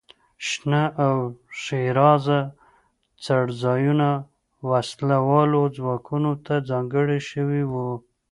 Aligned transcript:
شنه 0.47 0.83
او 1.05 1.15
ښېرازه 1.61 2.39
څړځایونه 3.25 4.09
وسله 4.69 5.17
والو 5.29 5.61
ځواکونو 5.77 6.31
ته 6.45 6.53
ځانګړي 6.69 7.19
شوي 7.31 7.63
وو. 7.71 7.89